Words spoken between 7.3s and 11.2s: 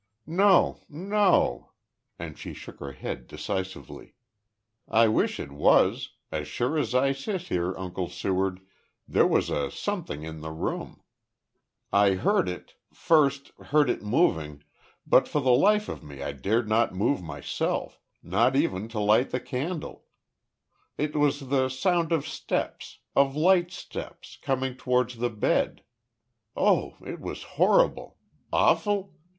here, Uncle Seward, there was a Something in the room.